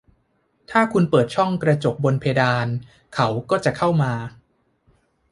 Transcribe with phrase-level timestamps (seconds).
[0.71, 2.67] ถ้าคุณเปิดช่องกระจกบนเพดาน
[3.15, 4.13] เขาก็จะเข้ามา